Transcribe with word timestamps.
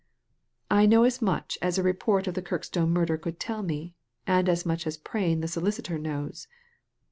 ^'I 0.71 0.89
know 0.89 1.03
as 1.03 1.21
much 1.21 1.59
as 1.61 1.77
a 1.77 1.83
report 1.83 2.25
of 2.25 2.33
the 2.33 2.41
Kirkstone 2.41 2.89
murder 2.89 3.17
could 3.19 3.39
tell 3.39 3.61
me: 3.61 3.93
and 4.25 4.49
as 4.49 4.65
much 4.65 4.87
as 4.87 4.97
Prain 4.97 5.41
the 5.41 5.47
solicitor 5.47 5.99
knows.'' 5.99 6.47